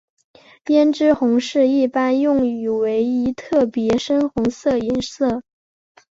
[0.65, 5.43] 胭脂红是一般用语为一特别深红色颜色。